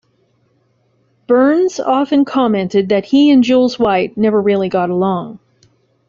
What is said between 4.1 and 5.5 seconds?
never really got along.